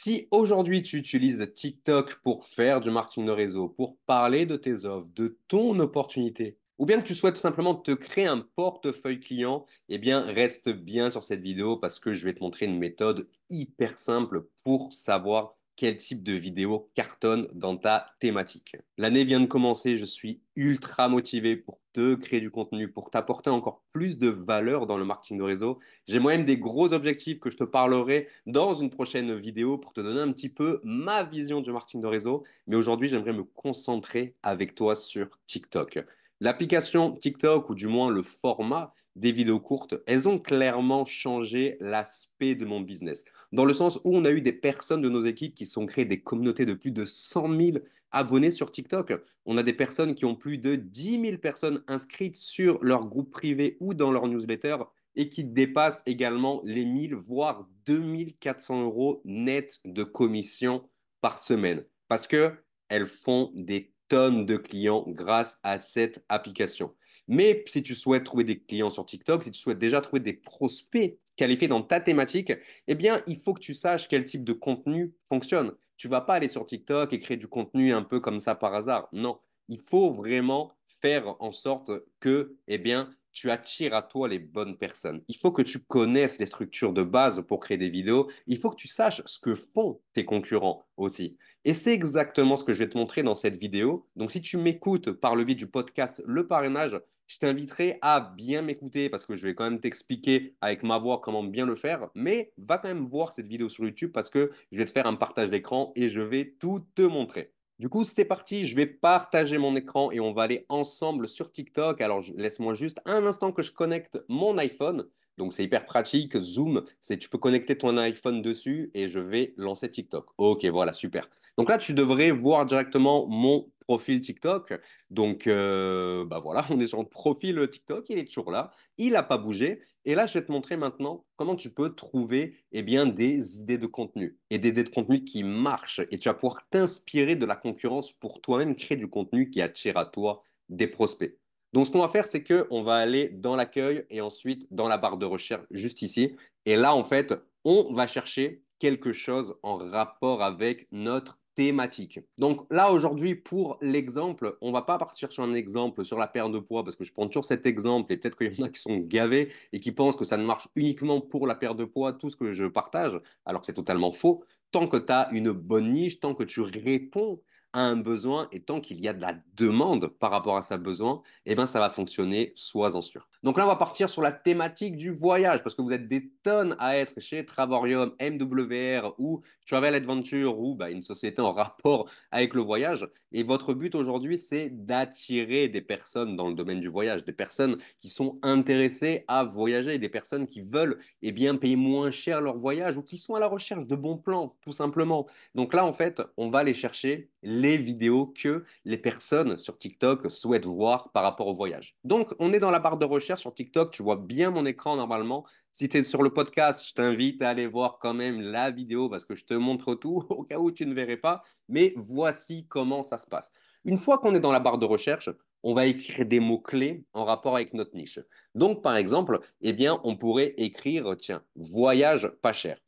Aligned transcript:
Si 0.00 0.28
aujourd'hui 0.30 0.84
tu 0.84 0.96
utilises 0.96 1.50
TikTok 1.56 2.20
pour 2.22 2.44
faire 2.44 2.80
du 2.80 2.88
marketing 2.88 3.26
de 3.26 3.32
réseau, 3.32 3.68
pour 3.68 3.96
parler 4.06 4.46
de 4.46 4.54
tes 4.54 4.84
offres, 4.84 5.08
de 5.16 5.36
ton 5.48 5.76
opportunité, 5.80 6.56
ou 6.78 6.86
bien 6.86 7.00
que 7.00 7.04
tu 7.08 7.16
souhaites 7.16 7.34
tout 7.34 7.40
simplement 7.40 7.74
te 7.74 7.90
créer 7.90 8.26
un 8.26 8.46
portefeuille 8.54 9.18
client, 9.18 9.66
eh 9.88 9.98
bien 9.98 10.20
reste 10.20 10.68
bien 10.68 11.10
sur 11.10 11.24
cette 11.24 11.40
vidéo 11.40 11.78
parce 11.78 11.98
que 11.98 12.12
je 12.12 12.24
vais 12.24 12.32
te 12.32 12.38
montrer 12.38 12.66
une 12.66 12.78
méthode 12.78 13.28
hyper 13.50 13.98
simple 13.98 14.46
pour 14.62 14.94
savoir 14.94 15.56
quel 15.74 15.96
type 15.96 16.22
de 16.22 16.34
vidéo 16.34 16.88
cartonne 16.94 17.48
dans 17.52 17.76
ta 17.76 18.06
thématique. 18.20 18.76
L'année 18.98 19.24
vient 19.24 19.40
de 19.40 19.46
commencer, 19.46 19.96
je 19.96 20.06
suis 20.06 20.40
ultra 20.54 21.08
motivé 21.08 21.56
pour 21.56 21.77
te 21.92 22.14
créer 22.14 22.40
du 22.40 22.50
contenu, 22.50 22.88
pour 22.88 23.10
t'apporter 23.10 23.50
encore 23.50 23.82
plus 23.92 24.18
de 24.18 24.28
valeur 24.28 24.86
dans 24.86 24.98
le 24.98 25.04
marketing 25.04 25.38
de 25.38 25.42
réseau. 25.42 25.78
J'ai 26.06 26.18
moi-même 26.18 26.44
des 26.44 26.58
gros 26.58 26.92
objectifs 26.92 27.40
que 27.40 27.50
je 27.50 27.56
te 27.56 27.64
parlerai 27.64 28.28
dans 28.46 28.74
une 28.74 28.90
prochaine 28.90 29.34
vidéo 29.34 29.78
pour 29.78 29.92
te 29.92 30.00
donner 30.00 30.20
un 30.20 30.32
petit 30.32 30.48
peu 30.48 30.80
ma 30.84 31.24
vision 31.24 31.60
du 31.60 31.72
marketing 31.72 32.00
de 32.00 32.06
réseau. 32.06 32.44
Mais 32.66 32.76
aujourd'hui, 32.76 33.08
j'aimerais 33.08 33.32
me 33.32 33.44
concentrer 33.44 34.34
avec 34.42 34.74
toi 34.74 34.94
sur 34.94 35.38
TikTok. 35.46 36.04
L'application 36.40 37.12
TikTok, 37.12 37.68
ou 37.70 37.74
du 37.74 37.88
moins 37.88 38.10
le 38.10 38.22
format 38.22 38.94
des 39.16 39.32
vidéos 39.32 39.58
courtes, 39.58 39.96
elles 40.06 40.28
ont 40.28 40.38
clairement 40.38 41.04
changé 41.04 41.76
l'aspect 41.80 42.54
de 42.54 42.64
mon 42.64 42.80
business. 42.80 43.24
Dans 43.50 43.64
le 43.64 43.74
sens 43.74 43.98
où 44.04 44.16
on 44.16 44.24
a 44.24 44.30
eu 44.30 44.40
des 44.40 44.52
personnes 44.52 45.02
de 45.02 45.08
nos 45.08 45.24
équipes 45.24 45.54
qui 45.54 45.66
sont 45.66 45.86
créées 45.86 46.04
des 46.04 46.20
communautés 46.20 46.66
de 46.66 46.74
plus 46.74 46.92
de 46.92 47.04
100 47.04 47.60
000 47.60 47.78
abonnés 48.10 48.50
sur 48.50 48.70
TikTok. 48.70 49.12
On 49.46 49.56
a 49.56 49.62
des 49.62 49.72
personnes 49.72 50.14
qui 50.14 50.24
ont 50.24 50.34
plus 50.34 50.58
de 50.58 50.74
10 50.74 51.20
000 51.20 51.38
personnes 51.38 51.82
inscrites 51.86 52.36
sur 52.36 52.82
leur 52.82 53.06
groupe 53.06 53.30
privé 53.30 53.76
ou 53.80 53.94
dans 53.94 54.10
leur 54.10 54.26
newsletter 54.28 54.76
et 55.16 55.28
qui 55.28 55.44
dépassent 55.44 56.02
également 56.06 56.62
les 56.64 56.84
1000 56.84 57.14
voire 57.14 57.66
2400 57.86 58.82
euros 58.82 59.20
net 59.24 59.80
de 59.84 60.04
commission 60.04 60.88
par 61.20 61.38
semaine. 61.38 61.84
Parce 62.06 62.26
qu'elles 62.26 63.06
font 63.06 63.50
des 63.54 63.92
tonnes 64.08 64.46
de 64.46 64.56
clients 64.56 65.04
grâce 65.08 65.58
à 65.62 65.80
cette 65.80 66.24
application. 66.28 66.94
Mais 67.26 67.62
si 67.66 67.82
tu 67.82 67.94
souhaites 67.94 68.24
trouver 68.24 68.44
des 68.44 68.58
clients 68.58 68.90
sur 68.90 69.04
TikTok, 69.04 69.44
si 69.44 69.50
tu 69.50 69.58
souhaites 69.58 69.78
déjà 69.78 70.00
trouver 70.00 70.20
des 70.20 70.32
prospects 70.32 71.18
qualifiés 71.36 71.68
dans 71.68 71.82
ta 71.82 72.00
thématique, 72.00 72.52
eh 72.86 72.94
bien, 72.94 73.22
il 73.26 73.38
faut 73.38 73.52
que 73.54 73.60
tu 73.60 73.74
saches 73.74 74.08
quel 74.08 74.24
type 74.24 74.44
de 74.44 74.54
contenu 74.54 75.12
fonctionne. 75.28 75.72
Tu 75.98 76.08
vas 76.08 76.22
pas 76.22 76.34
aller 76.34 76.48
sur 76.48 76.64
TikTok 76.64 77.12
et 77.12 77.18
créer 77.18 77.36
du 77.36 77.48
contenu 77.48 77.92
un 77.92 78.02
peu 78.02 78.20
comme 78.20 78.40
ça 78.40 78.54
par 78.54 78.72
hasard. 78.74 79.08
Non, 79.12 79.40
il 79.68 79.80
faut 79.80 80.12
vraiment 80.12 80.72
faire 81.00 81.36
en 81.40 81.52
sorte 81.52 81.90
que, 82.20 82.56
eh 82.68 82.78
bien, 82.78 83.10
tu 83.32 83.50
attires 83.50 83.94
à 83.94 84.02
toi 84.02 84.28
les 84.28 84.38
bonnes 84.38 84.76
personnes. 84.76 85.22
Il 85.28 85.36
faut 85.36 85.52
que 85.52 85.62
tu 85.62 85.80
connaisses 85.80 86.38
les 86.38 86.46
structures 86.46 86.92
de 86.92 87.02
base 87.02 87.44
pour 87.46 87.60
créer 87.60 87.76
des 87.78 87.90
vidéos. 87.90 88.30
Il 88.46 88.58
faut 88.58 88.70
que 88.70 88.76
tu 88.76 88.88
saches 88.88 89.22
ce 89.26 89.38
que 89.38 89.54
font 89.54 90.00
tes 90.12 90.24
concurrents 90.24 90.86
aussi. 90.96 91.36
Et 91.64 91.74
c'est 91.74 91.92
exactement 91.92 92.56
ce 92.56 92.64
que 92.64 92.72
je 92.72 92.80
vais 92.80 92.88
te 92.88 92.96
montrer 92.96 93.22
dans 93.22 93.36
cette 93.36 93.56
vidéo. 93.56 94.08
Donc, 94.16 94.30
si 94.30 94.40
tu 94.40 94.56
m'écoutes 94.56 95.12
par 95.12 95.36
le 95.36 95.44
biais 95.44 95.54
du 95.54 95.66
podcast 95.66 96.22
Le 96.26 96.46
Parrainage, 96.46 97.00
je 97.28 97.38
t'inviterai 97.38 97.98
à 98.02 98.20
bien 98.20 98.62
m'écouter 98.62 99.08
parce 99.10 99.24
que 99.24 99.36
je 99.36 99.46
vais 99.46 99.54
quand 99.54 99.64
même 99.64 99.80
t'expliquer 99.80 100.56
avec 100.60 100.82
ma 100.82 100.98
voix 100.98 101.20
comment 101.20 101.44
bien 101.44 101.66
le 101.66 101.76
faire. 101.76 102.08
Mais 102.14 102.52
va 102.56 102.78
quand 102.78 102.88
même 102.88 103.06
voir 103.06 103.34
cette 103.34 103.46
vidéo 103.46 103.68
sur 103.68 103.84
YouTube 103.84 104.10
parce 104.12 104.30
que 104.30 104.50
je 104.72 104.78
vais 104.78 104.86
te 104.86 104.90
faire 104.90 105.06
un 105.06 105.14
partage 105.14 105.50
d'écran 105.50 105.92
et 105.94 106.08
je 106.08 106.22
vais 106.22 106.56
tout 106.58 106.80
te 106.94 107.02
montrer. 107.02 107.52
Du 107.78 107.88
coup, 107.88 108.02
c'est 108.02 108.24
parti, 108.24 108.66
je 108.66 108.74
vais 108.74 108.86
partager 108.86 109.58
mon 109.58 109.76
écran 109.76 110.10
et 110.10 110.18
on 110.18 110.32
va 110.32 110.42
aller 110.42 110.66
ensemble 110.68 111.28
sur 111.28 111.52
TikTok. 111.52 112.00
Alors, 112.00 112.24
laisse-moi 112.34 112.74
juste 112.74 112.98
un 113.04 113.24
instant 113.24 113.52
que 113.52 113.62
je 113.62 113.70
connecte 113.70 114.18
mon 114.28 114.58
iPhone. 114.58 115.06
Donc, 115.36 115.52
c'est 115.52 115.62
hyper 115.62 115.84
pratique. 115.84 116.36
Zoom, 116.36 116.82
c'est 117.00 117.18
tu 117.18 117.28
peux 117.28 117.38
connecter 117.38 117.78
ton 117.78 117.96
iPhone 117.98 118.42
dessus 118.42 118.90
et 118.94 119.06
je 119.06 119.20
vais 119.20 119.54
lancer 119.56 119.88
TikTok. 119.88 120.30
Ok, 120.38 120.64
voilà, 120.64 120.92
super. 120.92 121.28
Donc 121.58 121.68
là, 121.68 121.76
tu 121.76 121.92
devrais 121.92 122.30
voir 122.30 122.64
directement 122.64 123.26
mon 123.26 123.68
profil 123.80 124.20
TikTok. 124.20 124.74
Donc, 125.10 125.48
euh, 125.48 126.24
bah 126.24 126.38
voilà, 126.38 126.64
on 126.70 126.78
est 126.78 126.86
sur 126.86 127.00
le 127.00 127.08
profil 127.08 127.68
TikTok, 127.68 128.06
il 128.10 128.18
est 128.18 128.26
toujours 128.26 128.52
là, 128.52 128.70
il 128.96 129.12
n'a 129.12 129.24
pas 129.24 129.38
bougé. 129.38 129.80
Et 130.04 130.14
là, 130.14 130.26
je 130.26 130.34
vais 130.34 130.44
te 130.44 130.52
montrer 130.52 130.76
maintenant 130.76 131.26
comment 131.36 131.56
tu 131.56 131.70
peux 131.70 131.94
trouver 131.94 132.54
eh 132.70 132.82
bien, 132.82 133.06
des 133.06 133.58
idées 133.58 133.76
de 133.76 133.86
contenu 133.86 134.38
et 134.50 134.58
des 134.58 134.68
idées 134.68 134.84
de 134.84 134.90
contenu 134.90 135.24
qui 135.24 135.42
marchent. 135.42 136.00
Et 136.12 136.18
tu 136.18 136.28
vas 136.28 136.34
pouvoir 136.34 136.68
t'inspirer 136.70 137.34
de 137.34 137.44
la 137.44 137.56
concurrence 137.56 138.12
pour 138.12 138.40
toi-même 138.40 138.76
créer 138.76 138.96
du 138.96 139.08
contenu 139.08 139.50
qui 139.50 139.60
attire 139.60 139.96
à 139.96 140.04
toi 140.04 140.44
des 140.68 140.86
prospects. 140.86 141.36
Donc, 141.72 141.86
ce 141.86 141.90
qu'on 141.90 141.98
va 141.98 142.08
faire, 142.08 142.28
c'est 142.28 142.44
qu'on 142.44 142.82
va 142.82 142.96
aller 142.96 143.30
dans 143.30 143.56
l'accueil 143.56 144.06
et 144.10 144.20
ensuite 144.20 144.68
dans 144.70 144.86
la 144.86 144.96
barre 144.96 145.18
de 145.18 145.26
recherche 145.26 145.66
juste 145.72 146.02
ici. 146.02 146.36
Et 146.66 146.76
là, 146.76 146.94
en 146.94 147.02
fait, 147.02 147.34
on 147.64 147.92
va 147.92 148.06
chercher 148.06 148.62
quelque 148.78 149.12
chose 149.12 149.58
en 149.62 149.76
rapport 149.76 150.42
avec 150.42 150.86
notre 150.92 151.38
thématique. 151.58 152.20
Donc 152.38 152.64
là, 152.70 152.92
aujourd'hui, 152.92 153.34
pour 153.34 153.78
l'exemple, 153.82 154.56
on 154.60 154.70
va 154.70 154.82
pas 154.82 154.96
partir 154.96 155.32
sur 155.32 155.42
un 155.42 155.54
exemple 155.54 156.04
sur 156.04 156.16
la 156.16 156.28
perte 156.28 156.52
de 156.52 156.60
poids 156.60 156.84
parce 156.84 156.94
que 156.94 157.02
je 157.02 157.12
prends 157.12 157.26
toujours 157.26 157.44
cet 157.44 157.66
exemple 157.66 158.12
et 158.12 158.16
peut-être 158.16 158.38
qu'il 158.38 158.54
y 158.54 158.62
en 158.62 158.66
a 158.66 158.68
qui 158.68 158.80
sont 158.80 158.98
gavés 158.98 159.50
et 159.72 159.80
qui 159.80 159.90
pensent 159.90 160.14
que 160.14 160.24
ça 160.24 160.36
ne 160.36 160.44
marche 160.44 160.68
uniquement 160.76 161.20
pour 161.20 161.48
la 161.48 161.56
perte 161.56 161.76
de 161.76 161.84
poids, 161.84 162.12
tout 162.12 162.30
ce 162.30 162.36
que 162.36 162.52
je 162.52 162.64
partage, 162.64 163.18
alors 163.44 163.62
que 163.62 163.66
c'est 163.66 163.74
totalement 163.74 164.12
faux. 164.12 164.44
Tant 164.70 164.86
que 164.86 164.98
tu 164.98 165.12
as 165.12 165.30
une 165.32 165.50
bonne 165.50 165.92
niche, 165.92 166.20
tant 166.20 166.32
que 166.32 166.44
tu 166.44 166.60
réponds 166.60 167.40
un 167.72 167.96
besoin 167.96 168.48
et 168.52 168.60
tant 168.60 168.80
qu'il 168.80 169.00
y 169.00 169.08
a 169.08 169.12
de 169.12 169.20
la 169.20 169.34
demande 169.54 170.06
par 170.06 170.30
rapport 170.30 170.56
à 170.56 170.62
sa 170.62 170.78
besoin, 170.78 171.22
eh 171.46 171.54
ben, 171.54 171.66
ça 171.66 171.80
va 171.80 171.90
fonctionner, 171.90 172.52
sois-en 172.56 173.00
sûr. 173.00 173.28
Donc 173.42 173.56
là, 173.56 173.64
on 173.64 173.68
va 173.68 173.76
partir 173.76 174.08
sur 174.08 174.22
la 174.22 174.32
thématique 174.32 174.96
du 174.96 175.10
voyage 175.10 175.62
parce 175.62 175.74
que 175.74 175.82
vous 175.82 175.92
êtes 175.92 176.08
des 176.08 176.30
tonnes 176.42 176.74
à 176.78 176.96
être 176.96 177.20
chez 177.20 177.44
Travorium, 177.44 178.14
MWR 178.20 179.14
ou 179.18 179.42
Travel 179.66 179.94
Adventure 179.94 180.58
ou 180.58 180.74
bah, 180.74 180.90
une 180.90 181.02
société 181.02 181.40
en 181.40 181.52
rapport 181.52 182.10
avec 182.30 182.54
le 182.54 182.62
voyage. 182.62 183.06
Et 183.32 183.42
votre 183.42 183.74
but 183.74 183.94
aujourd'hui, 183.94 184.38
c'est 184.38 184.70
d'attirer 184.70 185.68
des 185.68 185.82
personnes 185.82 186.36
dans 186.36 186.48
le 186.48 186.54
domaine 186.54 186.80
du 186.80 186.88
voyage, 186.88 187.24
des 187.24 187.32
personnes 187.32 187.76
qui 188.00 188.08
sont 188.08 188.38
intéressées 188.42 189.24
à 189.28 189.44
voyager, 189.44 189.98
des 189.98 190.08
personnes 190.08 190.46
qui 190.46 190.62
veulent 190.62 190.98
eh 191.22 191.32
bien, 191.32 191.56
payer 191.56 191.76
moins 191.76 192.10
cher 192.10 192.40
leur 192.40 192.56
voyage 192.56 192.96
ou 192.96 193.02
qui 193.02 193.18
sont 193.18 193.34
à 193.34 193.40
la 193.40 193.46
recherche 193.46 193.86
de 193.86 193.94
bons 193.94 194.16
plans, 194.16 194.56
tout 194.62 194.72
simplement. 194.72 195.26
Donc 195.54 195.74
là, 195.74 195.84
en 195.84 195.92
fait, 195.92 196.22
on 196.36 196.50
va 196.50 196.60
aller 196.60 196.74
chercher 196.74 197.30
vidéos 197.76 198.26
que 198.26 198.64
les 198.84 198.98
personnes 198.98 199.58
sur 199.58 199.76
TikTok 199.78 200.30
souhaitent 200.30 200.66
voir 200.66 201.10
par 201.12 201.22
rapport 201.22 201.46
au 201.46 201.54
voyage. 201.54 201.96
Donc, 202.04 202.34
on 202.38 202.52
est 202.52 202.58
dans 202.58 202.70
la 202.70 202.78
barre 202.78 202.98
de 202.98 203.04
recherche 203.04 203.40
sur 203.40 203.54
TikTok. 203.54 203.92
Tu 203.92 204.02
vois 204.02 204.16
bien 204.16 204.50
mon 204.50 204.64
écran 204.64 204.96
normalement. 204.96 205.46
Si 205.72 205.88
tu 205.88 205.98
es 205.98 206.04
sur 206.04 206.22
le 206.22 206.30
podcast, 206.30 206.86
je 206.86 206.94
t'invite 206.94 207.42
à 207.42 207.50
aller 207.50 207.66
voir 207.66 207.98
quand 208.00 208.14
même 208.14 208.40
la 208.40 208.70
vidéo 208.70 209.08
parce 209.08 209.24
que 209.24 209.34
je 209.34 209.44
te 209.44 209.54
montre 209.54 209.94
tout 209.94 210.24
au 210.30 210.42
cas 210.42 210.58
où 210.58 210.70
tu 210.70 210.86
ne 210.86 210.94
verrais 210.94 211.16
pas. 211.16 211.42
Mais 211.68 211.92
voici 211.96 212.66
comment 212.68 213.02
ça 213.02 213.18
se 213.18 213.26
passe. 213.26 213.50
Une 213.84 213.98
fois 213.98 214.18
qu'on 214.18 214.34
est 214.34 214.40
dans 214.40 214.52
la 214.52 214.60
barre 214.60 214.78
de 214.78 214.86
recherche, 214.86 215.30
on 215.62 215.74
va 215.74 215.86
écrire 215.86 216.26
des 216.26 216.40
mots-clés 216.40 217.04
en 217.12 217.24
rapport 217.24 217.56
avec 217.56 217.74
notre 217.74 217.94
niche. 217.96 218.20
Donc, 218.54 218.82
par 218.82 218.96
exemple, 218.96 219.40
eh 219.60 219.72
bien, 219.72 220.00
on 220.04 220.16
pourrait 220.16 220.54
écrire, 220.56 221.16
tiens, 221.16 221.42
voyage 221.56 222.28
pas 222.42 222.52
cher. 222.52 222.78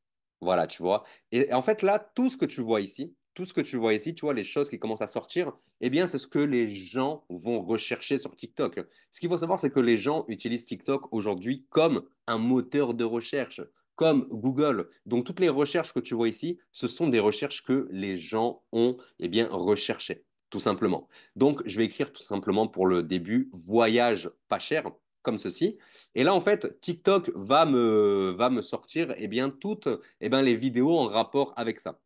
Voilà, 0.41 0.67
tu 0.67 0.83
vois. 0.83 1.05
Et 1.33 1.53
en 1.53 1.63
fait, 1.63 1.83
là, 1.83 1.99
tout 2.15 2.29
ce 2.29 2.37
que 2.37 2.47
tu 2.47 2.61
vois 2.61 2.81
ici, 2.81 3.15
tout 3.35 3.45
ce 3.45 3.53
que 3.53 3.61
tu 3.61 3.77
vois 3.77 3.95
ici, 3.95 4.15
tu 4.15 4.25
vois, 4.25 4.35
les 4.35 4.45
choses 4.45 4.69
qui 4.69 4.79
commencent 4.79 5.03
à 5.03 5.07
sortir, 5.07 5.53
eh 5.81 5.91
bien, 5.91 6.07
c'est 6.07 6.19
ce 6.19 6.27
que 6.27 6.39
les 6.39 6.75
gens 6.75 7.25
vont 7.29 7.63
rechercher 7.63 8.19
sur 8.19 8.35
TikTok. 8.35 8.81
Ce 9.11 9.21
qu'il 9.21 9.29
faut 9.29 9.39
savoir, 9.39 9.59
c'est 9.59 9.71
que 9.71 9.81
les 9.81 9.97
gens 9.97 10.25
utilisent 10.29 10.65
TikTok 10.65 11.13
aujourd'hui 11.13 11.67
comme 11.71 12.03
un 12.27 12.39
moteur 12.39 12.95
de 12.95 13.05
recherche, 13.05 13.61
comme 13.95 14.27
Google. 14.31 14.89
Donc, 15.07 15.25
toutes 15.25 15.41
les 15.41 15.49
recherches 15.49 15.93
que 15.93 16.01
tu 16.01 16.15
vois 16.15 16.29
ici, 16.29 16.59
ce 16.73 16.89
sont 16.89 17.09
des 17.09 17.21
recherches 17.21 17.63
que 17.63 17.89
les 17.91 18.17
gens 18.17 18.63
ont, 18.73 18.97
eh 19.19 19.29
bien, 19.29 19.49
recherchées, 19.51 20.25
tout 20.51 20.61
simplement. 20.61 21.09
Donc, 21.37 21.63
je 21.67 21.77
vais 21.77 21.85
écrire 21.85 22.13
tout 22.13 22.23
simplement 22.23 22.67
pour 22.67 22.87
le 22.87 23.03
début, 23.03 23.49
voyage 23.53 24.31
pas 24.49 24.59
cher 24.59 24.91
comme 25.23 25.39
ceci. 25.39 25.77
Et 26.15 26.25
là, 26.25 26.35
en 26.35 26.41
fait, 26.41 26.81
TikTok 26.81 27.31
va 27.35 27.67
me, 27.67 28.35
va 28.37 28.51
me 28.51 28.63
sortir 28.63 29.15
eh 29.17 29.29
bien, 29.29 29.51
toutes 29.51 29.89
eh 30.21 30.29
bien, 30.29 30.43
les 30.43 30.57
vidéos 30.57 30.97
en 30.99 31.07
rapport 31.07 31.53
avec 31.57 31.79
ça. 31.79 32.01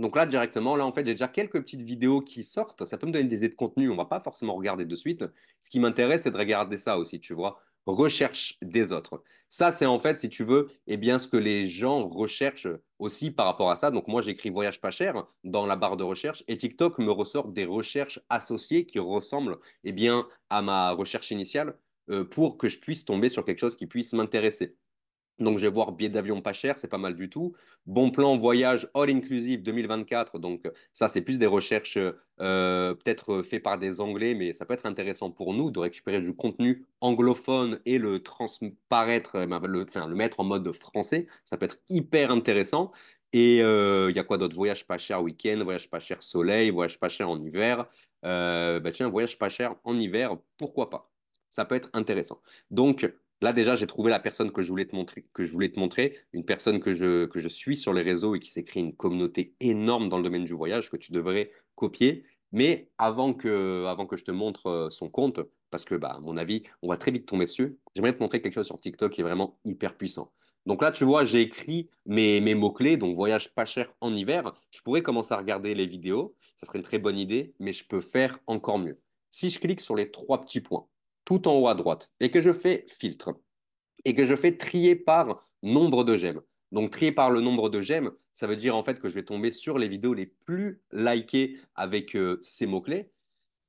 Donc 0.00 0.16
là, 0.16 0.24
directement, 0.24 0.76
là, 0.76 0.86
en 0.86 0.92
fait, 0.92 1.06
j'ai 1.06 1.12
déjà 1.12 1.28
quelques 1.28 1.60
petites 1.60 1.82
vidéos 1.82 2.22
qui 2.22 2.42
sortent. 2.42 2.86
Ça 2.86 2.96
peut 2.96 3.06
me 3.06 3.12
donner 3.12 3.28
des 3.28 3.36
idées 3.36 3.50
de 3.50 3.54
contenu. 3.54 3.88
On 3.90 3.92
ne 3.92 3.98
va 3.98 4.06
pas 4.06 4.20
forcément 4.20 4.54
regarder 4.54 4.86
de 4.86 4.94
suite. 4.96 5.26
Ce 5.60 5.68
qui 5.68 5.78
m'intéresse, 5.78 6.22
c'est 6.22 6.30
de 6.30 6.38
regarder 6.38 6.78
ça 6.78 6.96
aussi, 6.98 7.20
tu 7.20 7.34
vois. 7.34 7.60
Recherche 7.84 8.56
des 8.62 8.92
autres. 8.92 9.22
Ça, 9.50 9.72
c'est 9.72 9.84
en 9.84 9.98
fait, 9.98 10.18
si 10.18 10.30
tu 10.30 10.42
veux, 10.42 10.70
eh 10.86 10.96
bien, 10.96 11.18
ce 11.18 11.28
que 11.28 11.36
les 11.36 11.66
gens 11.66 12.08
recherchent 12.08 12.68
aussi 12.98 13.30
par 13.30 13.44
rapport 13.44 13.70
à 13.70 13.76
ça. 13.76 13.90
Donc, 13.90 14.08
moi, 14.08 14.22
j'écris 14.22 14.48
voyage 14.48 14.80
pas 14.80 14.90
cher 14.90 15.26
dans 15.44 15.66
la 15.66 15.76
barre 15.76 15.98
de 15.98 16.04
recherche 16.04 16.44
et 16.48 16.56
TikTok 16.56 16.98
me 16.98 17.10
ressort 17.10 17.48
des 17.48 17.66
recherches 17.66 18.20
associées 18.30 18.86
qui 18.86 18.98
ressemblent, 18.98 19.58
eh 19.84 19.94
à 20.48 20.62
ma 20.62 20.92
recherche 20.92 21.30
initiale 21.30 21.76
euh, 22.10 22.24
pour 22.24 22.56
que 22.56 22.68
je 22.68 22.78
puisse 22.78 23.04
tomber 23.04 23.28
sur 23.28 23.44
quelque 23.44 23.60
chose 23.60 23.76
qui 23.76 23.86
puisse 23.86 24.14
m'intéresser. 24.14 24.76
Donc, 25.40 25.58
je 25.58 25.66
vais 25.66 25.72
voir 25.72 25.92
billet 25.92 26.10
d'avion 26.10 26.40
pas 26.40 26.52
cher, 26.52 26.78
c'est 26.78 26.88
pas 26.88 26.98
mal 26.98 27.14
du 27.14 27.28
tout. 27.28 27.54
Bon 27.86 28.10
plan 28.10 28.36
voyage 28.36 28.88
all 28.94 29.10
inclusive 29.10 29.62
2024. 29.62 30.38
Donc, 30.38 30.70
ça, 30.92 31.08
c'est 31.08 31.22
plus 31.22 31.38
des 31.38 31.46
recherches 31.46 31.98
euh, 32.40 32.94
peut-être 32.94 33.42
faites 33.42 33.62
par 33.62 33.78
des 33.78 34.00
Anglais, 34.00 34.34
mais 34.34 34.52
ça 34.52 34.66
peut 34.66 34.74
être 34.74 34.86
intéressant 34.86 35.30
pour 35.30 35.52
nous 35.54 35.70
de 35.70 35.78
récupérer 35.78 36.20
du 36.20 36.34
contenu 36.34 36.86
anglophone 37.00 37.80
et 37.86 37.98
le 37.98 38.22
transparaître, 38.22 39.36
euh, 39.36 39.46
le, 39.46 39.82
enfin, 39.82 40.06
le 40.06 40.14
mettre 40.14 40.40
en 40.40 40.44
mode 40.44 40.72
français. 40.72 41.26
Ça 41.44 41.56
peut 41.56 41.66
être 41.66 41.78
hyper 41.88 42.30
intéressant. 42.30 42.92
Et 43.32 43.62
euh, 43.62 44.10
il 44.10 44.16
y 44.16 44.18
a 44.18 44.24
quoi 44.24 44.38
d'autre? 44.38 44.56
Voyage 44.56 44.86
pas 44.86 44.98
cher 44.98 45.22
week-end, 45.22 45.60
voyage 45.62 45.88
pas 45.88 46.00
cher 46.00 46.22
soleil, 46.22 46.70
voyage 46.70 46.98
pas 46.98 47.08
cher 47.08 47.28
en 47.30 47.40
hiver. 47.40 47.86
Euh, 48.24 48.80
bah 48.80 48.90
tiens, 48.92 49.08
voyage 49.08 49.38
pas 49.38 49.48
cher 49.48 49.76
en 49.84 49.98
hiver, 49.98 50.36
pourquoi 50.58 50.90
pas? 50.90 51.10
Ça 51.48 51.64
peut 51.64 51.74
être 51.76 51.90
intéressant. 51.92 52.40
Donc 52.70 53.12
là 53.40 53.52
déjà, 53.52 53.74
j'ai 53.74 53.86
trouvé 53.86 54.10
la 54.10 54.20
personne 54.20 54.52
que 54.52 54.62
je 54.62 54.70
voulais 54.70 54.86
te 54.86 54.94
montrer, 55.78 56.18
une 56.32 56.44
personne 56.44 56.80
que 56.80 56.94
je, 56.94 57.48
suis 57.48 57.76
sur 57.76 57.92
les 57.92 58.02
réseaux 58.02 58.34
et 58.34 58.40
qui 58.40 58.50
s'est 58.50 58.64
créé 58.64 58.82
une 58.82 58.94
communauté 58.94 59.54
énorme 59.60 60.08
dans 60.08 60.18
le 60.18 60.24
domaine 60.24 60.44
du 60.44 60.54
voyage 60.54 60.90
que 60.90 60.96
tu 60.96 61.12
devrais 61.12 61.50
copier. 61.74 62.24
Mais 62.52 62.90
avant 62.98 63.32
que, 63.32 63.84
avant 63.86 64.06
que 64.06 64.16
je 64.16 64.24
te 64.24 64.32
montre 64.32 64.66
euh, 64.66 64.90
son 64.90 65.08
compte, 65.08 65.40
parce 65.70 65.84
que, 65.84 65.94
bah, 65.94 66.14
à 66.16 66.20
mon 66.20 66.36
avis, 66.36 66.64
on 66.82 66.88
va 66.88 66.96
très 66.96 67.12
vite 67.12 67.26
tomber 67.26 67.46
dessus, 67.46 67.78
j'aimerais 67.94 68.12
te 68.12 68.20
montrer 68.20 68.40
quelque 68.40 68.54
chose 68.54 68.66
sur 68.66 68.80
TikTok 68.80 69.12
qui 69.12 69.20
est 69.20 69.24
vraiment 69.24 69.58
hyper 69.64 69.96
puissant. 69.96 70.32
Donc 70.66 70.82
là, 70.82 70.92
tu 70.92 71.04
vois, 71.04 71.24
j'ai 71.24 71.40
écrit 71.40 71.88
mes, 72.06 72.40
mes 72.40 72.54
mots-clés, 72.54 72.96
donc 72.96 73.16
voyage 73.16 73.54
pas 73.54 73.64
cher 73.64 73.92
en 74.00 74.14
hiver. 74.14 74.52
Je 74.70 74.82
pourrais 74.82 75.02
commencer 75.02 75.32
à 75.32 75.38
regarder 75.38 75.74
les 75.74 75.86
vidéos, 75.86 76.34
ça 76.56 76.66
serait 76.66 76.78
une 76.78 76.84
très 76.84 76.98
bonne 76.98 77.18
idée, 77.18 77.54
mais 77.58 77.72
je 77.72 77.86
peux 77.86 78.00
faire 78.00 78.40
encore 78.46 78.78
mieux. 78.78 79.00
Si 79.30 79.48
je 79.48 79.58
clique 79.58 79.80
sur 79.80 79.94
les 79.94 80.10
trois 80.10 80.40
petits 80.42 80.60
points, 80.60 80.86
tout 81.30 81.46
en 81.46 81.56
haut 81.56 81.68
à 81.68 81.76
droite, 81.76 82.10
et 82.18 82.32
que 82.32 82.40
je 82.40 82.52
fais 82.52 82.84
filtre, 82.88 83.30
et 84.04 84.16
que 84.16 84.26
je 84.26 84.34
fais 84.34 84.56
trier 84.56 84.96
par 84.96 85.46
nombre 85.62 86.02
de 86.02 86.16
j'aime. 86.16 86.40
Donc 86.72 86.90
trier 86.90 87.12
par 87.12 87.30
le 87.30 87.40
nombre 87.40 87.68
de 87.68 87.80
j'aime, 87.80 88.10
ça 88.34 88.48
veut 88.48 88.56
dire 88.56 88.74
en 88.74 88.82
fait 88.82 88.98
que 88.98 89.08
je 89.08 89.14
vais 89.14 89.22
tomber 89.22 89.52
sur 89.52 89.78
les 89.78 89.86
vidéos 89.86 90.12
les 90.12 90.26
plus 90.26 90.82
likées 90.90 91.56
avec 91.76 92.16
euh, 92.16 92.40
ces 92.42 92.66
mots-clés. 92.66 93.12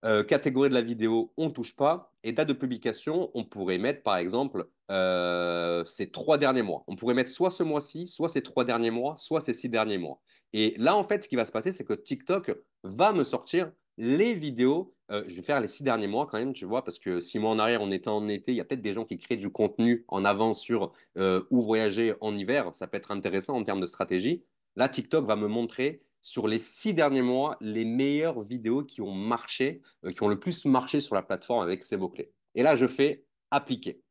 Euh, 0.05 0.23
catégorie 0.23 0.69
de 0.69 0.73
la 0.73 0.81
vidéo, 0.81 1.33
on 1.37 1.49
ne 1.49 1.51
touche 1.51 1.75
pas. 1.75 2.11
Et 2.23 2.33
date 2.33 2.49
de 2.49 2.53
publication, 2.53 3.29
on 3.35 3.45
pourrait 3.45 3.77
mettre 3.77 4.01
par 4.01 4.17
exemple 4.17 4.67
euh, 4.89 5.85
ces 5.85 6.09
trois 6.09 6.39
derniers 6.39 6.63
mois. 6.63 6.83
On 6.87 6.95
pourrait 6.95 7.13
mettre 7.13 7.29
soit 7.29 7.51
ce 7.51 7.61
mois-ci, 7.61 8.07
soit 8.07 8.29
ces 8.29 8.41
trois 8.41 8.65
derniers 8.65 8.89
mois, 8.89 9.17
soit 9.19 9.39
ces 9.39 9.53
six 9.53 9.69
derniers 9.69 9.99
mois. 9.99 10.19
Et 10.53 10.73
là, 10.79 10.95
en 10.95 11.03
fait, 11.03 11.23
ce 11.23 11.29
qui 11.29 11.35
va 11.35 11.45
se 11.45 11.51
passer, 11.51 11.71
c'est 11.71 11.85
que 11.85 11.93
TikTok 11.93 12.57
va 12.83 13.13
me 13.13 13.23
sortir 13.23 13.71
les 14.01 14.33
vidéos. 14.33 14.93
Euh, 15.11 15.23
je 15.27 15.35
vais 15.35 15.41
faire 15.41 15.61
les 15.61 15.67
six 15.67 15.83
derniers 15.83 16.07
mois 16.07 16.25
quand 16.25 16.39
même, 16.39 16.53
tu 16.53 16.65
vois, 16.65 16.83
parce 16.83 16.99
que 16.99 17.19
six 17.19 17.39
mois 17.39 17.51
en 17.51 17.59
arrière, 17.59 17.81
on 17.81 17.91
était 17.91 18.09
en 18.09 18.27
été, 18.27 18.51
il 18.51 18.55
y 18.55 18.61
a 18.61 18.65
peut-être 18.65 18.81
des 18.81 18.93
gens 18.93 19.05
qui 19.05 19.17
créent 19.17 19.37
du 19.37 19.49
contenu 19.49 20.05
en 20.07 20.25
avance 20.25 20.61
sur 20.61 20.91
où 21.15 21.61
voyager 21.61 22.15
en 22.21 22.35
hiver. 22.35 22.69
Ça 22.73 22.87
peut 22.87 22.97
être 22.97 23.11
intéressant 23.11 23.55
en 23.55 23.63
termes 23.63 23.81
de 23.81 23.85
stratégie. 23.85 24.43
Là, 24.75 24.89
TikTok 24.89 25.25
va 25.25 25.35
me 25.35 25.47
montrer 25.47 26.01
sur 26.21 26.47
les 26.47 26.59
six 26.59 26.93
derniers 26.93 27.21
mois 27.21 27.57
les 27.61 27.85
meilleures 27.85 28.41
vidéos 28.41 28.83
qui 28.83 29.01
ont 29.01 29.13
marché, 29.13 29.81
euh, 30.05 30.11
qui 30.11 30.23
ont 30.23 30.27
le 30.27 30.39
plus 30.39 30.65
marché 30.65 30.99
sur 30.99 31.15
la 31.15 31.23
plateforme 31.23 31.61
avec 31.61 31.83
ces 31.83 31.97
mots-clés. 31.97 32.31
Et 32.55 32.63
là, 32.63 32.75
je 32.75 32.87
fais 32.87 33.25
appliquer 33.49 34.01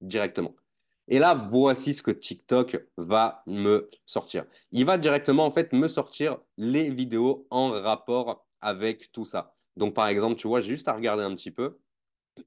directement. 0.00 0.54
Et 1.08 1.18
là, 1.18 1.34
voici 1.34 1.92
ce 1.94 2.02
que 2.02 2.10
TikTok 2.10 2.86
va 2.96 3.42
me 3.46 3.90
sortir. 4.06 4.46
Il 4.70 4.86
va 4.86 4.98
directement, 4.98 5.44
en 5.44 5.50
fait, 5.50 5.72
me 5.72 5.88
sortir 5.88 6.38
les 6.56 6.90
vidéos 6.90 7.46
en 7.50 7.70
rapport 7.70 8.46
avec 8.62 9.12
tout 9.12 9.24
ça. 9.24 9.56
Donc, 9.76 9.94
par 9.94 10.08
exemple, 10.08 10.36
tu 10.36 10.48
vois, 10.48 10.60
juste 10.60 10.88
à 10.88 10.94
regarder 10.94 11.22
un 11.22 11.34
petit 11.34 11.50
peu 11.50 11.78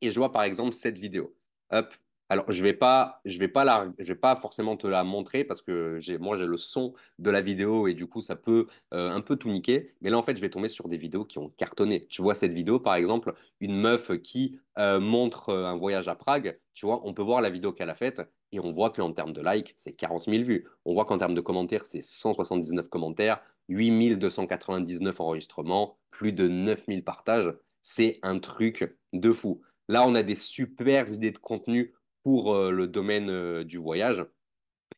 et 0.01 0.11
je 0.11 0.19
vois, 0.19 0.31
par 0.31 0.43
exemple, 0.43 0.73
cette 0.73 0.97
vidéo. 0.97 1.37
Hop, 1.71 1.93
alors, 2.29 2.51
je 2.51 2.63
vais 2.63 2.73
pas, 2.73 3.21
je 3.25 3.37
vais 3.37 3.47
pas 3.47 3.87
je 3.99 4.07
vais 4.07 4.19
pas 4.19 4.35
forcément 4.35 4.75
te 4.77 4.87
la 4.87 5.03
montrer 5.03 5.43
parce 5.43 5.61
que 5.61 5.99
moi, 6.17 6.37
j'ai 6.37 6.45
le 6.45 6.57
son 6.57 6.93
de 7.19 7.29
la 7.29 7.41
vidéo 7.41 7.87
et 7.87 7.93
du 7.93 8.07
coup, 8.07 8.19
ça 8.21 8.35
peut 8.35 8.65
euh, 8.93 9.11
un 9.11 9.21
peu 9.21 9.35
tout 9.35 9.49
niquer. 9.49 9.93
Mais 10.01 10.09
là, 10.09 10.17
en 10.17 10.23
fait, 10.23 10.35
je 10.35 10.41
vais 10.41 10.49
tomber 10.49 10.67
sur 10.69 10.87
des 10.87 10.97
vidéos 10.97 11.25
qui 11.25 11.37
ont 11.37 11.49
cartonné. 11.49 12.07
Tu 12.07 12.21
vois 12.23 12.33
cette 12.33 12.53
vidéo, 12.53 12.79
par 12.79 12.95
exemple, 12.95 13.33
une 13.59 13.75
meuf 13.75 14.11
qui 14.21 14.59
euh, 14.79 14.99
montre 14.99 15.49
euh, 15.49 15.65
un 15.65 15.75
voyage 15.75 16.07
à 16.07 16.15
Prague. 16.15 16.59
Tu 16.73 16.85
vois, 16.87 17.01
on 17.05 17.13
peut 17.13 17.21
voir 17.21 17.41
la 17.41 17.49
vidéo 17.51 17.73
qu'elle 17.73 17.89
a 17.91 17.95
faite 17.95 18.21
et 18.51 18.59
on 18.59 18.71
voit 18.71 18.89
qu'en 18.89 19.11
termes 19.11 19.33
de 19.33 19.41
likes, 19.41 19.75
c'est 19.77 19.93
40 19.93 20.25
000 20.25 20.43
vues. 20.43 20.67
On 20.85 20.93
voit 20.93 21.05
qu'en 21.05 21.17
termes 21.17 21.35
de 21.35 21.41
commentaires, 21.41 21.85
c'est 21.85 22.01
179 22.01 22.89
commentaires, 22.89 23.39
8 23.69 24.17
299 24.17 25.19
enregistrements, 25.19 25.99
plus 26.09 26.33
de 26.33 26.47
9 26.47 26.85
000 26.87 27.01
partages. 27.01 27.53
C'est 27.81 28.19
un 28.23 28.39
truc 28.39 28.95
de 29.13 29.31
fou. 29.31 29.61
Là, 29.87 30.05
on 30.07 30.15
a 30.15 30.23
des 30.23 30.35
super 30.35 31.07
idées 31.11 31.31
de 31.31 31.37
contenu 31.37 31.93
pour 32.25 32.55
euh, 32.55 32.71
le 32.71 32.87
domaine 32.87 33.29
euh, 33.29 33.63
du 33.63 33.77
voyage. 33.77 34.25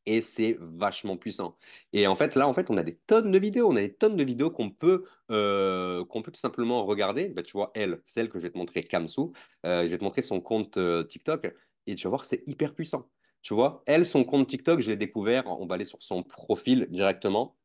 Et 0.06 0.22
c'est 0.22 0.58
vachement 0.62 1.18
puissant. 1.18 1.58
Et 1.92 2.08
en 2.08 2.16
fait, 2.16 2.36
là, 2.36 2.48
en 2.48 2.54
fait, 2.54 2.70
on 2.70 2.78
a 2.78 2.84
des 2.84 2.96
tonnes 2.96 3.32
de 3.32 3.38
vidéos. 3.38 3.68
On 3.70 3.76
a 3.76 3.82
des 3.82 3.94
tonnes 3.94 4.16
de 4.16 4.24
vidéos 4.24 4.50
qu'on 4.50 4.70
peut, 4.70 5.04
euh, 5.30 6.06
qu'on 6.06 6.22
peut 6.22 6.32
tout 6.32 6.40
simplement 6.40 6.86
regarder. 6.86 7.28
Bah, 7.28 7.44
tu 7.44 7.52
vois, 7.52 7.72
elle, 7.76 8.02
celle 8.06 8.30
que 8.30 8.40
je 8.40 8.44
vais 8.44 8.52
te 8.52 8.58
montrer, 8.58 8.82
Kamsu, 8.84 9.34
je 9.66 9.88
vais 9.88 9.98
te 9.98 10.04
montrer 10.06 10.22
son 10.22 10.40
compte 10.40 10.80
TikTok. 11.10 11.54
Et 11.86 11.96
tu 11.96 12.04
vas 12.06 12.12
voir, 12.12 12.24
c'est 12.24 12.44
hyper 12.48 12.74
puissant. 12.74 13.10
Tu 13.42 13.54
vois, 13.54 13.84
elle, 13.86 14.06
son 14.06 14.24
compte 14.24 14.48
TikTok, 14.48 14.80
je 14.80 14.90
l'ai 14.90 14.96
découvert. 14.96 15.44
On 15.48 15.66
va 15.66 15.76
aller 15.76 15.84
sur 15.84 16.02
son 16.02 16.24
profil 16.24 16.88
directement. 16.90 17.57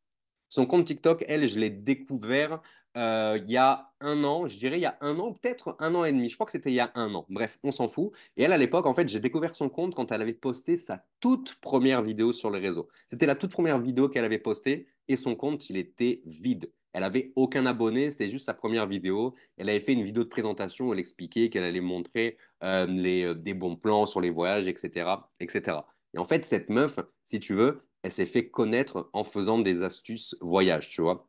Son 0.52 0.66
compte 0.66 0.84
TikTok, 0.84 1.24
elle, 1.28 1.48
je 1.48 1.58
l'ai 1.58 1.70
découvert 1.70 2.60
euh, 2.98 3.38
il 3.42 3.50
y 3.50 3.56
a 3.56 3.90
un 4.02 4.22
an, 4.22 4.48
je 4.48 4.58
dirais 4.58 4.76
il 4.76 4.82
y 4.82 4.84
a 4.84 4.98
un 5.00 5.18
an, 5.18 5.32
peut-être 5.32 5.76
un 5.78 5.94
an 5.94 6.04
et 6.04 6.12
demi. 6.12 6.28
Je 6.28 6.34
crois 6.34 6.44
que 6.44 6.52
c'était 6.52 6.70
il 6.70 6.74
y 6.74 6.80
a 6.80 6.92
un 6.94 7.14
an. 7.14 7.24
Bref, 7.30 7.58
on 7.62 7.70
s'en 7.70 7.88
fout. 7.88 8.12
Et 8.36 8.42
elle, 8.42 8.52
à 8.52 8.58
l'époque, 8.58 8.84
en 8.84 8.92
fait, 8.92 9.08
j'ai 9.08 9.18
découvert 9.18 9.56
son 9.56 9.70
compte 9.70 9.94
quand 9.94 10.12
elle 10.12 10.20
avait 10.20 10.34
posté 10.34 10.76
sa 10.76 11.06
toute 11.20 11.54
première 11.62 12.02
vidéo 12.02 12.34
sur 12.34 12.50
les 12.50 12.58
réseaux. 12.58 12.86
C'était 13.06 13.24
la 13.24 13.34
toute 13.34 13.50
première 13.50 13.78
vidéo 13.78 14.10
qu'elle 14.10 14.26
avait 14.26 14.38
postée 14.38 14.88
et 15.08 15.16
son 15.16 15.36
compte, 15.36 15.70
il 15.70 15.78
était 15.78 16.20
vide. 16.26 16.70
Elle 16.92 17.04
avait 17.04 17.32
aucun 17.34 17.64
abonné, 17.64 18.10
c'était 18.10 18.28
juste 18.28 18.44
sa 18.44 18.52
première 18.52 18.86
vidéo. 18.86 19.34
Elle 19.56 19.70
avait 19.70 19.80
fait 19.80 19.94
une 19.94 20.04
vidéo 20.04 20.22
de 20.22 20.28
présentation 20.28 20.88
où 20.88 20.92
elle 20.92 20.98
expliquait 20.98 21.48
qu'elle 21.48 21.64
allait 21.64 21.80
montrer 21.80 22.36
euh, 22.62 22.84
les, 22.84 23.24
euh, 23.24 23.34
des 23.34 23.54
bons 23.54 23.76
plans 23.76 24.04
sur 24.04 24.20
les 24.20 24.28
voyages, 24.28 24.68
etc., 24.68 25.08
etc. 25.40 25.78
Et 26.12 26.18
en 26.18 26.26
fait, 26.26 26.44
cette 26.44 26.68
meuf, 26.68 26.98
si 27.24 27.40
tu 27.40 27.54
veux, 27.54 27.80
elle 28.02 28.12
s'est 28.12 28.26
fait 28.26 28.48
connaître 28.48 29.10
en 29.12 29.24
faisant 29.24 29.58
des 29.58 29.82
astuces 29.82 30.36
voyage, 30.40 30.90
tu 30.90 31.02
vois. 31.02 31.28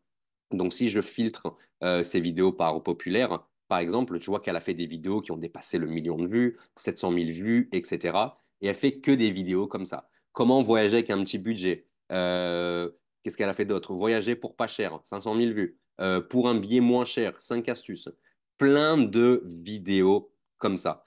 Donc, 0.51 0.73
si 0.73 0.89
je 0.89 1.01
filtre 1.01 1.55
euh, 1.83 2.03
ces 2.03 2.19
vidéos 2.19 2.51
par 2.51 2.81
populaire, 2.83 3.45
par 3.67 3.79
exemple, 3.79 4.19
tu 4.19 4.29
vois 4.29 4.39
qu'elle 4.39 4.55
a 4.55 4.61
fait 4.61 4.73
des 4.73 4.85
vidéos 4.85 5.21
qui 5.21 5.31
ont 5.31 5.37
dépassé 5.37 5.77
le 5.77 5.87
million 5.87 6.17
de 6.17 6.27
vues, 6.27 6.59
700 6.75 7.13
000 7.13 7.31
vues, 7.31 7.69
etc. 7.71 8.17
Et 8.61 8.67
elle 8.67 8.75
fait 8.75 8.99
que 8.99 9.11
des 9.11 9.31
vidéos 9.31 9.67
comme 9.67 9.85
ça. 9.85 10.09
Comment 10.31 10.61
voyager 10.61 10.95
avec 10.95 11.09
un 11.09 11.23
petit 11.23 11.39
budget? 11.39 11.87
Euh, 12.11 12.89
Qu'est-ce 13.23 13.37
qu'elle 13.37 13.49
a 13.49 13.53
fait 13.53 13.65
d'autre? 13.65 13.93
Voyager 13.93 14.35
pour 14.35 14.55
pas 14.55 14.67
cher, 14.67 14.99
500 15.05 15.37
000 15.37 15.53
vues. 15.53 15.79
Euh, 16.01 16.21
pour 16.21 16.49
un 16.49 16.55
billet 16.55 16.81
moins 16.81 17.05
cher, 17.05 17.39
5 17.39 17.69
astuces. 17.69 18.09
Plein 18.57 18.97
de 18.97 19.43
vidéos 19.45 20.31
comme 20.57 20.77
ça. 20.77 21.05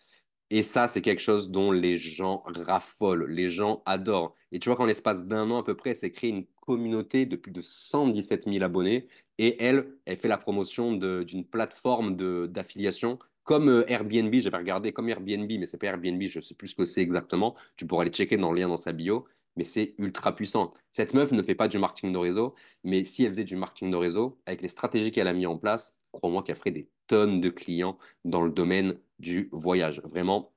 Et 0.51 0.63
ça, 0.63 0.87
c'est 0.87 1.03
quelque 1.03 1.21
chose 1.21 1.51
dont 1.51 1.73
les 1.73 1.99
gens 1.99 2.43
raffolent, 2.47 3.29
les 3.29 3.49
gens 3.49 3.83
adorent. 3.85 4.35
Et 4.53 4.61
tu 4.61 4.69
vois 4.69 4.77
qu'en 4.77 4.87
l'espace 4.87 5.27
d'un 5.27 5.51
an 5.51 5.59
à 5.59 5.65
peu 5.65 5.75
près, 5.77 5.91
elle 5.91 5.97
s'est 5.97 6.13
créée 6.13 6.31
une 6.31 6.47
communauté 6.61 7.27
de 7.27 7.35
plus 7.37 7.51
de 7.51 7.61
117 7.61 8.45
000 8.45 8.65
abonnés. 8.65 9.09
Et 9.39 9.63
elle, 9.63 9.93
elle 10.05 10.17
fait 10.17 10.29
la 10.29 10.39
promotion 10.39 10.93
d'une 10.93 11.45
plateforme 11.45 12.17
d'affiliation 12.47 13.19
comme 13.43 13.69
euh, 13.69 13.91
Airbnb. 13.91 14.33
J'avais 14.35 14.57
regardé 14.57 14.93
comme 14.93 15.09
Airbnb, 15.09 15.51
mais 15.51 15.67
c'est 15.67 15.79
pas 15.79 15.87
Airbnb, 15.89 16.23
je 16.23 16.41
sais 16.41 16.55
plus 16.55 16.69
ce 16.69 16.75
que 16.77 16.85
c'est 16.85 17.03
exactement. 17.03 17.57
Tu 17.77 17.87
pourras 17.87 18.03
aller 18.03 18.13
checker 18.13 18.37
dans 18.37 18.53
le 18.53 18.61
lien 18.61 18.69
dans 18.69 18.77
sa 18.77 18.93
bio. 18.93 19.27
Mais 19.57 19.65
c'est 19.65 19.95
ultra 19.99 20.37
puissant. 20.37 20.75
Cette 20.93 21.15
meuf 21.15 21.33
ne 21.33 21.43
fait 21.43 21.55
pas 21.55 21.67
du 21.67 21.79
marketing 21.79 22.13
de 22.13 22.19
réseau, 22.19 22.55
mais 22.85 23.05
si 23.05 23.25
elle 23.25 23.31
faisait 23.31 23.45
du 23.45 23.57
marketing 23.57 23.91
de 23.91 23.97
réseau, 23.97 24.39
avec 24.45 24.61
les 24.61 24.69
stratégies 24.69 25.11
qu'elle 25.11 25.29
a 25.29 25.33
mis 25.33 25.47
en 25.47 25.57
place, 25.57 25.97
crois-moi 26.13 26.43
qu'elle 26.43 26.57
ferait 26.57 26.73
des 26.73 26.91
tonnes 27.07 27.41
de 27.41 27.49
clients 27.49 27.97
dans 28.25 28.43
le 28.43 28.51
domaine 28.51 28.99
du 29.19 29.49
voyage. 29.53 30.01
Vraiment, 30.05 30.53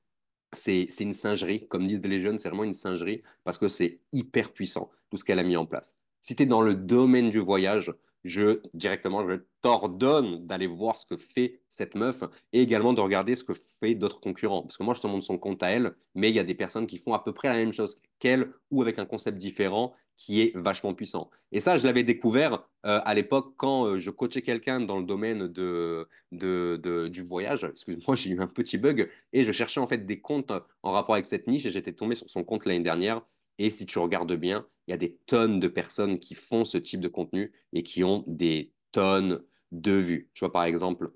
c'est 0.54 0.88
une 1.00 1.14
singerie. 1.14 1.68
Comme 1.68 1.88
disent 1.88 2.02
les 2.04 2.22
jeunes, 2.22 2.38
c'est 2.38 2.50
vraiment 2.50 2.64
une 2.64 2.74
singerie 2.74 3.22
parce 3.44 3.58
que 3.58 3.68
c'est 3.68 4.00
hyper 4.12 4.52
puissant, 4.52 4.90
tout 5.10 5.18
ce 5.18 5.24
qu'elle 5.24 5.40
a 5.40 5.44
mis 5.44 5.58
en 5.58 5.66
place. 5.66 5.96
Si 6.22 6.36
tu 6.36 6.44
es 6.44 6.46
dans 6.46 6.62
le 6.62 6.76
domaine 6.76 7.30
du 7.30 7.40
voyage, 7.40 7.94
je 8.24 8.62
directement, 8.74 9.28
je 9.28 9.36
t'ordonne 9.62 10.46
d'aller 10.46 10.68
voir 10.68 10.98
ce 10.98 11.06
que 11.06 11.18
fait 11.18 11.62
cette 11.70 11.96
meuf 11.96 12.24
et 12.54 12.62
également 12.62 12.94
de 12.94 13.02
regarder 13.02 13.36
ce 13.36 13.44
que 13.44 13.54
fait 13.54 13.96
d'autres 13.96 14.20
concurrents. 14.20 14.62
Parce 14.62 14.78
que 14.78 14.84
moi, 14.84 14.94
je 14.94 15.02
te 15.02 15.08
montre 15.08 15.26
son 15.26 15.38
compte 15.38 15.64
à 15.64 15.70
elle, 15.70 15.94
mais 16.16 16.30
il 16.30 16.36
y 16.36 16.40
a 16.40 16.44
des 16.44 16.56
personnes 16.56 16.88
qui 16.88 16.98
font 16.98 17.14
à 17.14 17.20
peu 17.20 17.34
près 17.34 17.48
la 17.48 17.56
même 17.56 17.74
chose 17.74 17.98
qu'elle 18.20 18.52
ou 18.72 18.82
avec 18.82 19.00
un 19.00 19.06
concept 19.06 19.38
différent 19.38 19.94
qui 20.20 20.42
est 20.42 20.52
vachement 20.56 20.94
puissant. 20.94 21.30
Et 21.54 21.62
ça, 21.62 21.78
je 21.78 21.88
l'avais 21.88 22.04
découvert 22.04 22.68
euh, 22.86 23.00
à 23.06 23.14
l'époque 23.14 23.54
quand 23.56 23.86
euh, 23.86 23.98
je 23.98 24.12
coachais 24.12 24.42
quelqu'un 24.42 24.82
dans 24.82 25.00
le 25.00 25.06
domaine 25.06 25.48
de, 25.48 26.08
du 26.32 27.24
voyage. 27.24 27.64
Excuse-moi, 27.64 28.16
j'ai 28.18 28.32
eu 28.32 28.42
un 28.42 28.48
petit 28.48 28.78
bug 28.78 29.10
et 29.32 29.44
je 29.44 29.52
cherchais 29.54 29.80
en 29.80 29.88
fait 29.88 30.06
des 30.06 30.20
comptes 30.20 30.52
en 30.84 30.92
rapport 30.92 31.16
avec 31.16 31.26
cette 31.26 31.48
niche 31.48 31.66
et 31.66 31.70
j'étais 31.70 31.94
tombé 31.94 32.16
sur 32.16 32.30
son 32.30 32.44
compte 32.44 32.66
l'année 32.66 32.84
dernière. 32.84 33.22
Et 33.60 33.72
si 33.72 33.86
tu 33.86 33.98
regardes 33.98 34.34
bien, 34.34 34.66
il 34.90 34.92
y 34.92 34.94
a 34.94 34.98
des 34.98 35.16
tonnes 35.28 35.60
de 35.60 35.68
personnes 35.68 36.20
qui 36.20 36.36
font 36.36 36.66
ce 36.66 36.78
type 36.78 37.00
de 37.00 37.08
contenu 37.08 37.54
et 37.74 37.84
qui 37.84 38.04
ont 38.04 38.24
des 38.28 38.74
tonnes 38.92 39.44
de 39.72 39.92
vues. 39.94 40.30
Tu 40.34 40.40
vois, 40.42 40.52
par 40.52 40.64
exemple, 40.64 41.12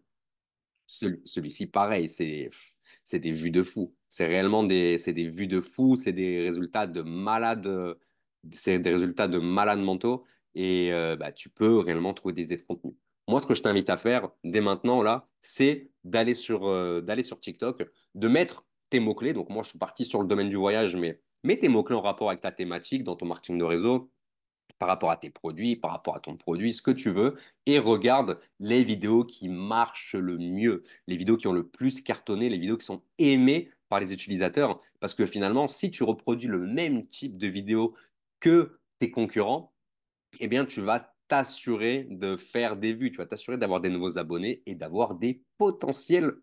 celui-ci, 0.86 1.68
pareil, 1.68 2.08
c'est 2.08 3.20
des 3.20 3.32
vues 3.32 3.52
de 3.52 3.64
fou. 3.64 3.96
C'est 4.10 4.28
réellement 4.28 4.64
des, 4.64 4.98
des 4.98 5.28
vues 5.28 5.48
de 5.48 5.60
fou, 5.60 5.96
c'est 5.96 6.14
des 6.14 6.42
résultats 6.42 6.88
de 6.88 7.02
malades 7.02 7.98
c'est 8.52 8.80
des 8.80 8.92
résultats 8.92 9.28
de 9.28 9.40
malades 9.40 9.80
mentaux 9.80 10.26
et 10.56 10.92
euh, 10.94 11.16
bah, 11.16 11.32
tu 11.32 11.50
peux 11.50 11.80
réellement 11.80 12.14
trouver 12.14 12.34
des 12.34 12.44
idées 12.44 12.58
de 12.58 12.64
contenu. 12.64 12.96
Moi, 13.28 13.40
ce 13.40 13.48
que 13.48 13.56
je 13.56 13.62
t'invite 13.62 13.90
à 13.90 13.98
faire 13.98 14.30
dès 14.44 14.62
maintenant, 14.62 15.02
là, 15.02 15.28
c'est 15.42 15.90
d'aller 16.04 16.36
sur, 16.36 16.68
euh, 16.68 17.02
sur 17.24 17.40
TikTok, 17.40 17.90
de 18.16 18.28
mettre 18.28 18.66
tes 18.90 19.00
mots-clés. 19.00 19.34
Donc, 19.34 19.50
moi, 19.50 19.64
je 19.64 19.70
suis 19.70 19.80
parti 19.80 20.04
sur 20.06 20.22
le 20.22 20.28
domaine 20.28 20.50
du 20.50 20.58
voyage, 20.58 20.96
mais 20.96 21.22
mets 21.44 21.58
tes 21.60 21.70
mots-clés 21.70 21.96
en 21.96 22.02
rapport 22.02 22.30
avec 22.30 22.42
ta 22.42 22.52
thématique 22.52 23.04
dans 23.04 23.16
ton 23.16 23.26
marketing 23.26 23.58
de 23.58 23.64
réseau. 23.66 24.10
par 24.80 24.90
rapport 24.90 25.12
à 25.12 25.18
tes 25.18 25.30
produits, 25.30 25.76
par 25.78 25.92
rapport 25.92 26.16
à 26.16 26.20
ton 26.20 26.36
produit, 26.36 26.74
ce 26.74 26.82
que 26.82 26.92
tu 26.92 27.10
veux, 27.12 27.36
et 27.66 27.80
regarde 27.80 28.40
les 28.60 28.84
vidéos 28.84 29.24
qui 29.24 29.48
marchent 29.50 30.16
le 30.16 30.38
mieux, 30.38 30.84
les 31.08 31.16
vidéos 31.18 31.38
qui 31.38 31.48
ont 31.48 31.54
le 31.54 31.68
plus 31.68 32.02
cartonné, 32.02 32.50
les 32.50 32.58
vidéos 32.58 32.78
qui 32.78 32.86
sont 32.86 33.04
aimées 33.18 33.72
par 33.90 34.00
les 34.00 34.14
utilisateurs. 34.14 34.82
Parce 35.00 35.14
que 35.14 35.26
finalement, 35.26 35.68
si 35.68 35.90
tu 35.92 36.04
reproduis 36.04 36.50
le 36.50 36.60
même 36.60 37.08
type 37.08 37.38
de 37.38 37.48
vidéo 37.48 37.96
que 38.40 38.80
tes 39.00 39.12
concurrents, 39.12 39.74
eh 40.40 40.48
bien, 40.48 40.66
tu 40.66 40.82
vas 40.82 41.14
t'assurer 41.30 42.08
de 42.10 42.36
faire 42.36 42.76
des 42.76 42.94
vues, 42.94 43.12
tu 43.12 43.18
vas 43.18 43.26
t'assurer 43.26 43.58
d'avoir 43.58 43.80
des 43.82 43.90
nouveaux 43.90 44.18
abonnés 44.18 44.62
et 44.66 44.76
d'avoir 44.76 45.16
des 45.16 45.42
potentiels 45.58 46.34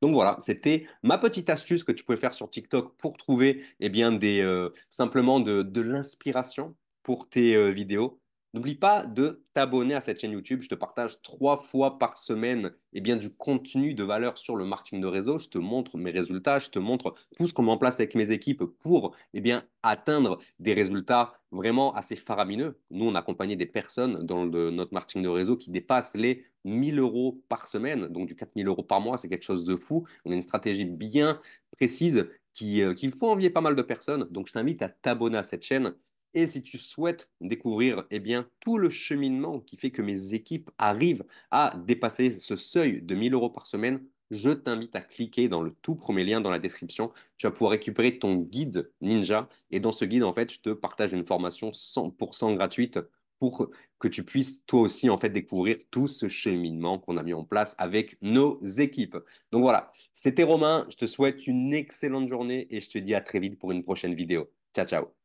Donc 0.00 0.14
voilà, 0.14 0.36
c'était 0.40 0.86
ma 1.02 1.18
petite 1.18 1.50
astuce 1.50 1.84
que 1.84 1.92
tu 1.92 2.04
pouvais 2.04 2.18
faire 2.18 2.34
sur 2.34 2.50
TikTok 2.50 2.96
pour 2.98 3.16
trouver 3.16 3.64
eh 3.80 3.88
bien, 3.88 4.12
des, 4.12 4.40
euh, 4.42 4.70
simplement 4.90 5.40
de, 5.40 5.62
de 5.62 5.80
l'inspiration 5.80 6.76
pour 7.02 7.28
tes 7.28 7.56
euh, 7.56 7.70
vidéos. 7.70 8.20
N'oublie 8.54 8.76
pas 8.76 9.04
de 9.04 9.42
t'abonner 9.52 9.94
à 9.94 10.00
cette 10.00 10.20
chaîne 10.20 10.30
YouTube. 10.30 10.62
Je 10.62 10.68
te 10.68 10.76
partage 10.76 11.20
trois 11.22 11.56
fois 11.56 11.98
par 11.98 12.16
semaine 12.16 12.72
eh 12.92 13.00
bien, 13.00 13.16
du 13.16 13.28
contenu 13.28 13.94
de 13.94 14.04
valeur 14.04 14.38
sur 14.38 14.54
le 14.54 14.64
marketing 14.64 15.00
de 15.00 15.08
réseau. 15.08 15.38
Je 15.38 15.48
te 15.48 15.58
montre 15.58 15.98
mes 15.98 16.12
résultats, 16.12 16.60
je 16.60 16.70
te 16.70 16.78
montre 16.78 17.16
tout 17.36 17.48
ce 17.48 17.52
qu'on 17.52 17.64
met 17.64 17.72
en 17.72 17.78
place 17.78 17.98
avec 17.98 18.14
mes 18.14 18.30
équipes 18.30 18.62
pour 18.62 19.16
eh 19.32 19.40
bien, 19.40 19.64
atteindre 19.82 20.38
des 20.60 20.72
résultats 20.72 21.32
vraiment 21.50 21.92
assez 21.96 22.14
faramineux. 22.14 22.78
Nous, 22.92 23.04
on 23.04 23.16
a 23.16 23.18
accompagné 23.18 23.56
des 23.56 23.66
personnes 23.66 24.22
dans 24.24 24.46
notre 24.46 24.94
marketing 24.94 25.24
de 25.24 25.28
réseau 25.28 25.56
qui 25.56 25.72
dépassent 25.72 26.14
les 26.14 26.44
1000 26.64 27.00
euros 27.00 27.42
par 27.48 27.66
semaine, 27.66 28.06
donc 28.06 28.28
du 28.28 28.36
4000 28.36 28.68
euros 28.68 28.84
par 28.84 29.00
mois, 29.00 29.16
c'est 29.16 29.28
quelque 29.28 29.42
chose 29.42 29.64
de 29.64 29.74
fou. 29.74 30.06
On 30.24 30.30
a 30.30 30.34
une 30.34 30.42
stratégie 30.42 30.84
bien 30.84 31.40
précise 31.72 32.28
qui, 32.52 32.82
euh, 32.82 32.94
faut 33.18 33.30
envier 33.30 33.50
pas 33.50 33.60
mal 33.60 33.74
de 33.74 33.82
personnes. 33.82 34.28
Donc, 34.30 34.46
je 34.46 34.52
t'invite 34.52 34.80
à 34.80 34.88
t'abonner 34.88 35.38
à 35.38 35.42
cette 35.42 35.64
chaîne. 35.64 35.94
Et 36.34 36.46
si 36.46 36.62
tu 36.62 36.78
souhaites 36.78 37.30
découvrir 37.40 38.04
eh 38.10 38.22
tout 38.60 38.78
le 38.78 38.90
cheminement 38.90 39.60
qui 39.60 39.76
fait 39.76 39.90
que 39.90 40.02
mes 40.02 40.34
équipes 40.34 40.70
arrivent 40.78 41.24
à 41.50 41.76
dépasser 41.86 42.30
ce 42.30 42.56
seuil 42.56 43.02
de 43.02 43.14
1000 43.14 43.34
euros 43.34 43.50
par 43.50 43.66
semaine, 43.66 44.04
je 44.30 44.50
t'invite 44.50 44.96
à 44.96 45.00
cliquer 45.00 45.48
dans 45.48 45.62
le 45.62 45.72
tout 45.82 45.94
premier 45.94 46.24
lien 46.24 46.40
dans 46.40 46.50
la 46.50 46.58
description. 46.58 47.12
Tu 47.36 47.46
vas 47.46 47.52
pouvoir 47.52 47.72
récupérer 47.72 48.18
ton 48.18 48.36
guide 48.36 48.90
Ninja. 49.00 49.48
Et 49.70 49.80
dans 49.80 49.92
ce 49.92 50.04
guide, 50.04 50.24
en 50.24 50.32
fait, 50.32 50.52
je 50.52 50.60
te 50.60 50.70
partage 50.70 51.12
une 51.12 51.24
formation 51.24 51.70
100% 51.70 52.56
gratuite 52.56 52.98
pour 53.38 53.70
que 53.98 54.08
tu 54.08 54.24
puisses 54.24 54.64
toi 54.64 54.80
aussi 54.80 55.10
en 55.10 55.18
fait 55.18 55.30
découvrir 55.30 55.76
tout 55.90 56.08
ce 56.08 56.28
cheminement 56.28 56.98
qu'on 56.98 57.16
a 57.16 57.22
mis 57.22 57.34
en 57.34 57.44
place 57.44 57.74
avec 57.78 58.16
nos 58.22 58.62
équipes. 58.64 59.16
Donc 59.52 59.62
voilà, 59.62 59.92
c'était 60.12 60.44
Romain, 60.44 60.86
je 60.90 60.96
te 60.96 61.06
souhaite 61.06 61.46
une 61.46 61.74
excellente 61.74 62.28
journée 62.28 62.66
et 62.70 62.80
je 62.80 62.90
te 62.90 62.98
dis 62.98 63.14
à 63.14 63.20
très 63.20 63.40
vite 63.40 63.58
pour 63.58 63.72
une 63.72 63.82
prochaine 63.82 64.14
vidéo. 64.14 64.50
Ciao 64.74 64.86
ciao 64.86 65.23